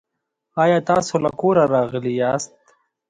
آیا 0.63 0.79
تاسو 0.89 1.13
له 1.23 1.31
کوره 1.39 1.63
راغلي 1.73 2.13
یاست؟ 2.21 2.51